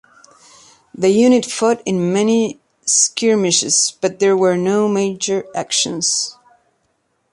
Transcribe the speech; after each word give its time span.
The 0.95 1.09
unit 1.11 1.45
fought 1.45 1.83
in 1.85 2.11
many 2.11 2.59
skirmishes 2.87 3.95
but 4.01 4.17
there 4.17 4.35
were 4.35 4.57
no 4.57 4.87
major 4.89 5.45
actions. 5.53 6.37